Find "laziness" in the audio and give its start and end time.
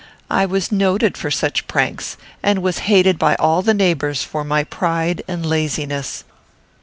5.45-6.23